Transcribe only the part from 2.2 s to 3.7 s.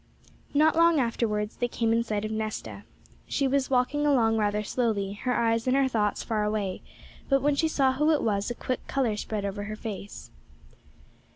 of Nesta. She was